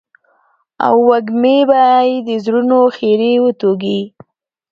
او 0.85 0.95
وږمې 1.09 1.57
به 1.69 1.81
يې 2.09 2.17
د 2.27 2.29
زړونو 2.43 2.77
خيري 2.95 3.33
وتوږي. 3.41 4.01